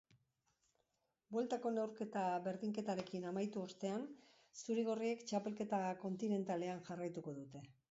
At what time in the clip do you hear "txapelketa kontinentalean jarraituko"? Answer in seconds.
5.33-7.39